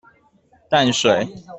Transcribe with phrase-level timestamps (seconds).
[0.67, 1.31] 淡水